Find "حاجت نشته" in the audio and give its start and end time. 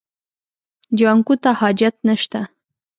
1.59-2.39